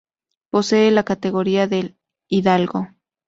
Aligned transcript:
Posee 0.49 0.89
la 0.89 1.03
categoría 1.03 1.67
de 1.67 1.95
hidalgo. 2.27 2.87